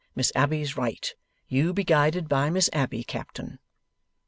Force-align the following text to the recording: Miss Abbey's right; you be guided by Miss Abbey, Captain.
Miss 0.15 0.31
Abbey's 0.33 0.75
right; 0.75 1.13
you 1.47 1.73
be 1.73 1.83
guided 1.83 2.27
by 2.27 2.49
Miss 2.49 2.71
Abbey, 2.73 3.03
Captain. 3.03 3.59